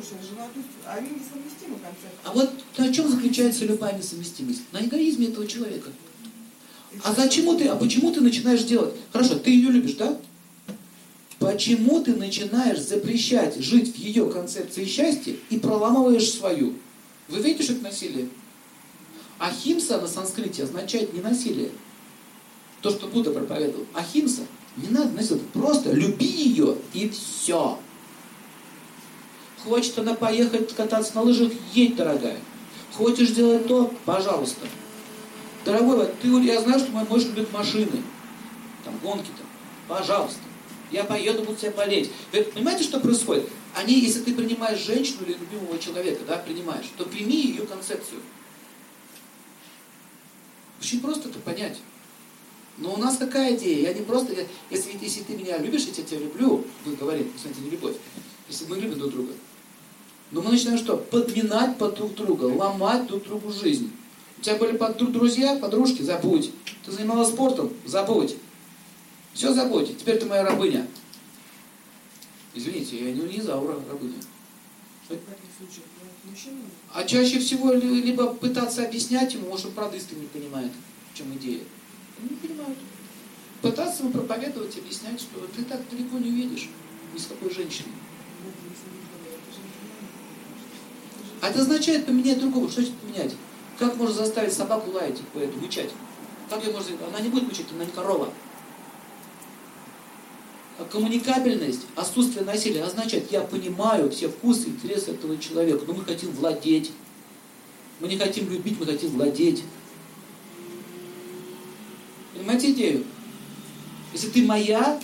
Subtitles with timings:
[0.00, 2.18] То есть они несовместимы концепты.
[2.24, 4.62] А вот на чем заключается любая несовместимость?
[4.72, 5.90] На эгоизме этого человека.
[7.04, 8.94] А зачем ты, а почему ты начинаешь делать?
[9.12, 10.18] Хорошо, ты ее любишь, да?
[11.38, 16.74] Почему ты начинаешь запрещать жить в ее концепции счастья и проламываешь свою?
[17.28, 18.28] Вы видите, что это насилие?
[19.38, 21.70] Ахимса на санскрите означает не насилие.
[22.80, 23.86] То, что Будда проповедовал.
[23.94, 24.42] Ахимса.
[24.76, 25.46] Не надо насиловать.
[25.48, 27.78] Просто люби ее и все.
[29.64, 32.38] Хочет она поехать кататься на лыжах, едь, дорогая.
[32.94, 34.66] Хочешь делать то, пожалуйста.
[35.64, 38.02] Дорогой, ты, я знаю, что мой муж любит машины.
[38.84, 39.46] Там гонки там.
[39.86, 40.40] Пожалуйста.
[40.90, 42.10] Я поеду, буду тебя болеть.
[42.32, 43.48] Вы понимаете, что происходит?
[43.74, 48.20] Они, если ты принимаешь женщину или любимого человека, да, принимаешь, то прими ее концепцию.
[50.80, 51.78] Очень просто это понять.
[52.78, 53.88] Но у нас какая идея?
[53.88, 54.34] Я не просто,
[54.70, 57.96] если, если ты меня любишь, я тебя люблю, мы говорим, кстати, не любовь,
[58.48, 59.32] если мы любим друг друга.
[60.30, 60.96] Но мы начинаем что?
[60.96, 63.90] Подминать под друг друга, ломать друг другу жизнь.
[64.38, 66.52] У тебя были под друзья, подружки, забудь.
[66.84, 68.36] Ты занималась спортом, забудь.
[69.34, 70.86] Все забудь, теперь ты моя рабыня.
[72.54, 74.14] Извините, я не унизаура, рабыня.
[76.92, 80.72] А чаще всего либо пытаться объяснять ему, может, он правда искренне не понимает,
[81.12, 81.60] в чем идея.
[82.22, 82.78] Не понимают.
[83.62, 86.68] Пытаться ему проповедовать, объяснять, что ты так далеко не увидишь
[87.12, 87.92] ни с какой женщиной.
[91.40, 92.70] А это означает поменять другого.
[92.70, 93.34] Что значит поменять?
[93.78, 95.20] Как можно заставить собаку лаять,
[95.60, 95.90] мычать?
[96.48, 96.96] Как ее можно...
[97.08, 98.28] Она не будет мычать, она не корова.
[100.78, 106.30] А коммуникабельность, отсутствие насилия означает, я понимаю все вкусы, интересы этого человека, но мы хотим
[106.32, 106.92] владеть.
[108.00, 109.62] Мы не хотим любить, мы хотим владеть.
[112.34, 113.04] Понимаете идею?
[114.14, 114.98] Если ты моя,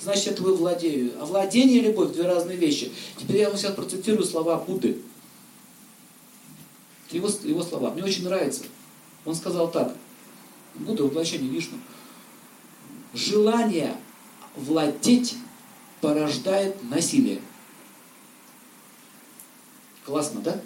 [0.00, 1.12] значит, я тобой владею.
[1.20, 2.92] А владение и любовь– две разные вещи.
[3.16, 5.02] Теперь я вам сейчас процитирую слова Будды.
[7.16, 7.90] Его, его слова.
[7.92, 8.64] Мне очень нравится.
[9.24, 9.96] Он сказал так.
[10.74, 11.78] Будда воплощение Вишну.
[13.14, 13.96] Желание
[14.54, 15.36] владеть
[16.02, 17.40] порождает насилие.
[20.04, 20.60] Классно, да?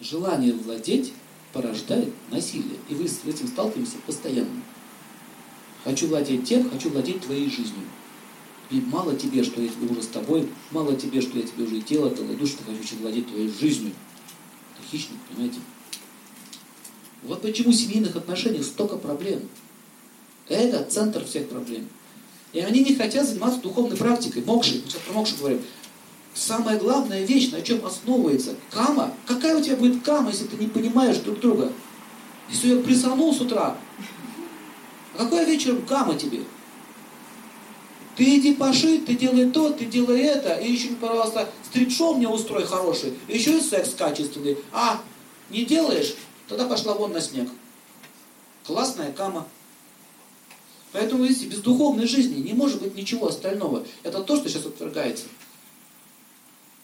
[0.00, 1.14] Желание владеть
[1.54, 2.78] порождает насилие.
[2.90, 4.62] И вы с этим сталкиваетесь постоянно.
[5.84, 7.86] Хочу владеть тем, хочу владеть твоей жизнью.
[8.70, 12.08] И мало тебе, что я уже с тобой, мало тебе, что я тебе уже тело,
[12.10, 13.92] тело, душу, что хочу владеть твоей жизнью.
[14.76, 15.58] Это хищник, понимаете?
[17.24, 19.40] Вот почему в семейных отношениях столько проблем.
[20.48, 21.88] Это центр всех проблем.
[22.52, 24.82] И они не хотят заниматься духовной практикой, мокшей.
[24.86, 25.62] Сейчас про мокшу говорим.
[26.32, 29.12] Самая главная вещь, на чем основывается кама.
[29.26, 31.72] Какая у тебя будет кама, если ты не понимаешь друг друга?
[32.48, 33.76] Если я присанул с утра,
[35.14, 36.40] а какой вечером кама тебе?
[38.16, 42.64] Ты иди пошить, ты делай то, ты делай это, и еще, пожалуйста, стрит-шоу мне устрой
[42.64, 44.58] хороший, и еще и секс качественный.
[44.72, 45.00] А,
[45.48, 46.14] не делаешь?
[46.48, 47.48] Тогда пошла вон на снег.
[48.66, 49.46] Классная кама.
[50.92, 53.84] Поэтому, видите, без духовной жизни не может быть ничего остального.
[54.02, 55.26] Это то, что сейчас отвергается.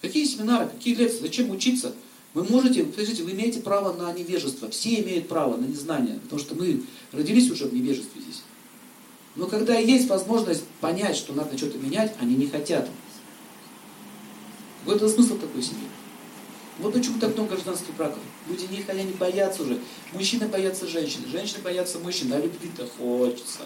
[0.01, 1.93] Какие семинары, какие лекции, зачем учиться?
[2.35, 4.71] Вы можете, скажите, вы имеете право на невежество.
[4.71, 8.43] Все имеют право на незнание, потому что мы родились уже в невежестве здесь.
[9.37, 12.89] Но когда есть возможность понять, что надо что-то менять, они не хотят.
[14.87, 15.87] Это смысл такой семьи.
[16.79, 18.19] Вот почему так много гражданских браков.
[18.49, 19.79] Люди никогда не боятся уже.
[20.13, 23.61] Мужчины боятся женщин, женщины боятся мужчин, а любви-то хочется.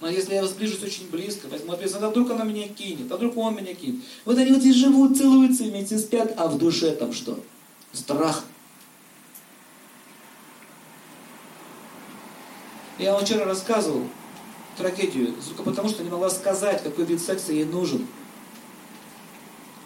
[0.00, 3.36] Но если я сближусь очень близко, возьму ответственность, а вдруг она меня кинет, а вдруг
[3.36, 4.00] он меня кинет.
[4.24, 7.42] Вот они вот здесь живут, целуются, вместе спят, а в душе там что?
[7.92, 8.44] Страх.
[12.98, 14.08] Я вам вчера рассказывал
[14.76, 18.06] трагедию, только потому что не могла сказать, какой вид секса ей нужен.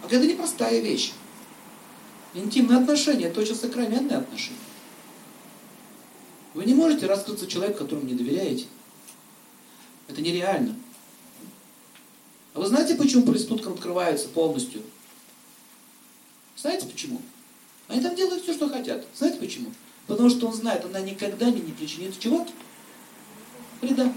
[0.02, 1.12] А это непростая вещь.
[2.34, 4.58] Интимные отношения– это очень сакраментные отношения.
[6.54, 8.66] Вы не можете раскрыться человеку, которому не доверяете.
[10.08, 10.74] Это нереально.
[12.54, 14.82] А вы знаете, почему проституткам открываются полностью?
[16.56, 17.20] Знаете почему?
[17.88, 19.04] Они там делают все, что хотят.
[19.15, 19.72] Знаете почему?
[20.06, 22.47] Потому что он знает, она никогда мне не причинит чего?
[23.82, 24.12] Вреда.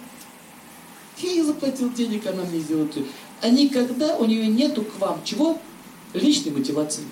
[1.17, 2.95] Я заплатил денег, она мне сделает.
[3.41, 5.59] А никогда у нее нету к вам чего?
[6.13, 7.03] Личной мотивации.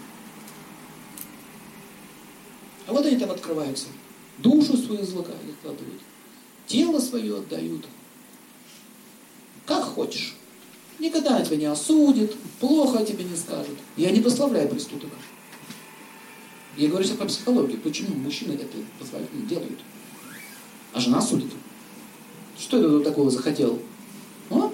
[2.86, 3.88] А вот они там открываются.
[4.38, 6.02] Душу свою закладывают.
[6.68, 7.86] Тело свое отдают.
[9.66, 10.36] Как хочешь.
[11.00, 13.76] Никогда тебя не осудит, плохо тебе не скажет.
[13.98, 15.16] Я не прославляю преступника.
[16.78, 17.80] Я говорю сейчас про психологию.
[17.80, 18.78] Почему мужчины это
[19.50, 19.80] делают?
[20.94, 21.52] А жена судит.
[22.64, 23.78] Что это такого захотел?
[24.50, 24.72] А?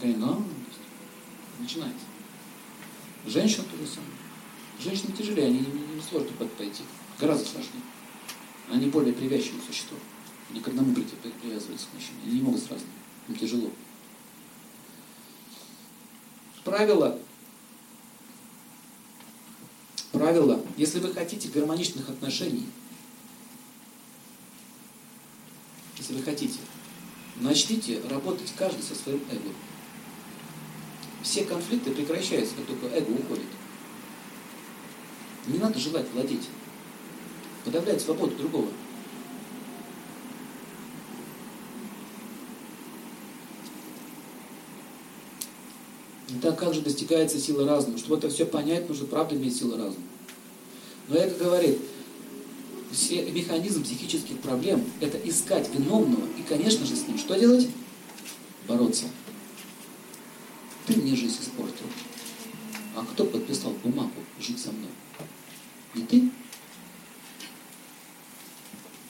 [0.00, 0.42] Хрена.
[1.60, 2.04] Начинается.
[3.26, 4.10] Женщина то же самое.
[4.80, 6.82] Женщины тяжелее, они не сложно подойти.
[7.20, 7.82] Гораздо сложнее.
[8.72, 9.96] Они более привязчивые существа.
[10.50, 12.18] Они к одному привязываются к мужчине.
[12.24, 12.84] Они не могут сразу.
[13.28, 13.70] Им тяжело.
[16.64, 17.20] Правило.
[20.10, 20.60] Правило.
[20.76, 22.66] Если вы хотите гармоничных отношений,
[26.08, 26.58] если вы хотите,
[27.36, 29.50] начните работать каждый со своим эго.
[31.22, 33.44] Все конфликты прекращаются, как только эго уходит.
[35.46, 36.48] Не надо желать владеть.
[37.64, 38.68] Подавлять свободу другого.
[46.30, 47.98] Итак, как же достигается сила разума?
[47.98, 50.04] Чтобы это все понять, нужно правда иметь силу разума.
[51.08, 51.78] Но это говорит,
[52.90, 57.68] механизм психических проблем– это искать виновного и, конечно же, с ним что делать?
[58.66, 59.06] Бороться.
[60.86, 61.86] Ты мне жизнь испортил.
[62.96, 64.90] А кто подписал бумагу жить со мной?
[65.94, 66.30] Не ты?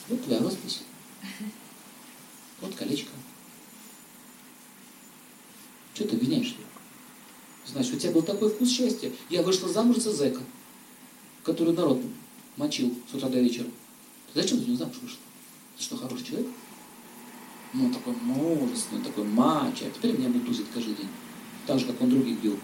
[0.08, 0.82] Вот твоя роспись.
[2.60, 3.10] Вот колечко.
[5.94, 6.56] Что ты обвиняешь?
[7.66, 9.12] Значит, у тебя был такой вкус счастья.
[9.28, 10.40] Я вышла замуж за зэка,
[11.44, 12.00] который народ
[12.58, 13.66] мочил с утра до вечера.
[14.34, 15.18] зачем ты не замуж вышла?
[15.76, 16.48] Ты что, хороший человек?
[17.72, 19.86] Ну, такой мужественный, такой мачо.
[19.86, 21.08] А теперь меня бутузит каждый день.
[21.66, 22.58] Так же, как он других бил.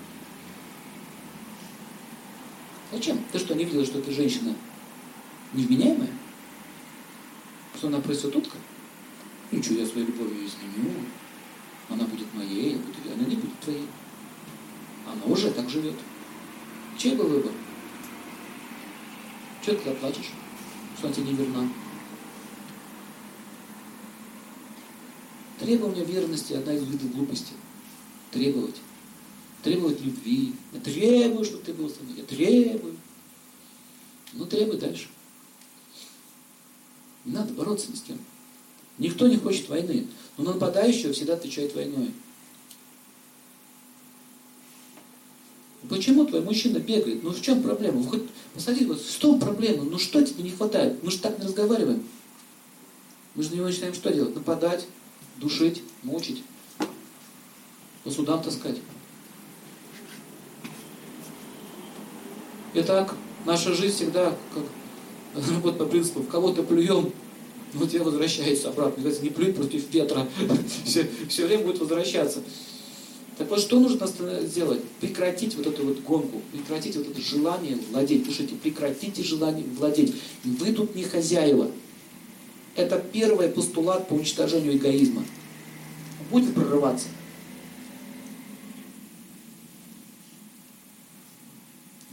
[2.93, 3.19] Зачем?
[3.33, 4.55] Ты что, не видела, что эта женщина
[5.53, 6.11] невменяемая?
[7.77, 8.57] Что она проститутка?
[9.53, 10.91] Ничего, я своей любовью изменю.
[11.89, 12.97] Она будет моей, я буду...
[13.15, 13.87] она не будет твоей.
[15.07, 15.97] Она уже так живет.
[16.97, 17.53] Чей был выбор?
[19.65, 20.31] Чего ты плачешь,
[20.99, 21.69] что она тебе не верна?
[25.59, 27.53] Требование верности– одна из видов глупости.
[28.31, 28.77] Требовать.
[29.63, 30.55] Требовать любви.
[30.75, 32.19] Я требую, чтобы ты был со мной.
[32.19, 32.97] Я требую.
[34.35, 35.09] Ну, требуй дальше.
[37.25, 38.19] Не надо бороться ни с кем.
[38.99, 40.07] Никто не хочет войны.
[40.37, 42.13] Но нападающего всегда отвечает войной.
[45.89, 47.23] Почему твой мужчина бегает?
[47.23, 47.99] Ну в чем проблема?
[47.99, 48.23] Вы хоть
[48.55, 49.85] посадите, вот, что проблема?
[49.85, 51.03] Ну что тебе не хватает?
[51.03, 52.03] Мы же так не разговариваем.
[53.35, 54.35] Мы же на него начинаем что делать?
[54.35, 54.87] Нападать,
[55.37, 56.43] душить, мучить,
[58.05, 58.79] по судам таскать.
[62.75, 63.15] Итак,
[63.45, 64.65] наша жизнь всегда как
[65.49, 67.13] работает по принципу, в кого-то плюем,
[67.75, 69.03] вот я возвращаюсь обратно.
[69.03, 70.27] Говорится, не плюй против ветра.
[70.85, 72.41] все, все время будет возвращаться.
[73.37, 74.07] Так вот, что нужно
[74.43, 74.83] сделать?
[75.01, 78.25] Прекратить вот эту вот гонку, прекратить вот это желание владеть.
[78.25, 80.15] Пишите, прекратите желание владеть.
[80.45, 81.71] Вы тут не хозяева.
[82.77, 85.25] Это первый постулат по уничтожению эгоизма.
[86.31, 87.09] Будет прорываться.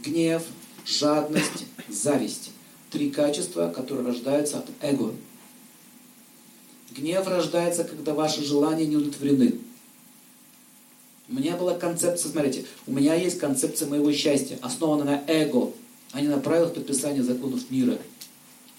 [0.04, 0.42] Гнев,
[0.84, 2.50] жадность, зависть.
[2.90, 5.14] Три качества, которые рождаются от эго.
[6.90, 9.58] Гнев рождается, когда ваши желания не удовлетворены.
[11.32, 15.72] У меня была концепция, смотрите, у меня есть концепция моего счастья, основанная на эго,
[16.12, 17.96] а не на правилах подписания законов мира,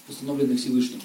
[0.07, 1.01] установленных Всевышним.